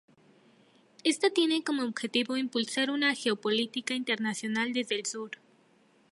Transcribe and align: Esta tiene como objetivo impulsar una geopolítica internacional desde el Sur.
Esta 1.03 1.29
tiene 1.29 1.63
como 1.63 1.83
objetivo 1.83 2.35
impulsar 2.35 2.89
una 2.89 3.13
geopolítica 3.13 3.93
internacional 3.93 4.73
desde 4.73 4.95
el 4.95 5.05
Sur. 5.05 5.29